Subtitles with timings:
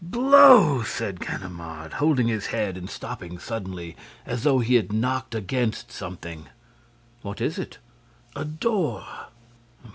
[0.03, 5.91] "Blow!" said Ganimard, holding his head and stopping suddenly, as though he had knocked against
[5.91, 6.47] something.
[7.21, 7.77] "What is it?"
[8.35, 9.05] "A door."